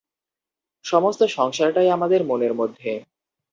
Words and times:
সমস্ত 0.85 1.23
সংসারটাই 1.29 1.89
আমাদের 1.89 2.21
মনের 2.23 2.53
মধ্যে। 2.53 2.91